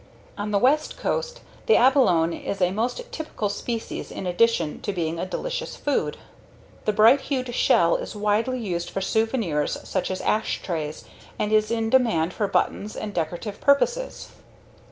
On 0.35 0.49
the 0.49 0.57
West 0.57 0.97
Coast, 0.97 1.41
the 1.67 1.75
abalone 1.77 2.35
is 2.37 2.59
a 2.59 2.71
most 2.71 3.11
typical 3.11 3.49
species 3.49 4.09
in 4.09 4.25
addition 4.25 4.81
to 4.81 4.91
being 4.91 5.19
a 5.19 5.27
delicious 5.27 5.75
food. 5.75 6.17
The 6.85 6.91
bright 6.91 7.21
hued 7.21 7.53
shell 7.53 7.97
is 7.97 8.15
widely 8.15 8.57
used 8.59 8.89
for 8.89 8.99
souvenirs 9.01 9.77
such 9.87 10.09
as 10.09 10.19
ash 10.21 10.63
trays 10.63 11.05
and 11.37 11.51
is 11.53 11.69
in 11.69 11.91
demand 11.91 12.33
for 12.33 12.47
buttons 12.47 12.95
and 12.95 13.13
decorative 13.13 13.61
purposes. 13.61 14.29